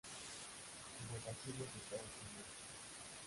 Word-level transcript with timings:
Los 1.13 1.27
asirios 1.27 1.71
de 1.73 1.79
Estados 1.79 2.11
Unidos. 2.25 2.47